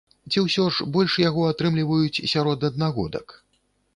[0.29, 3.37] Ці ўсё ж больш яго атрымліваюць сярод аднагодак?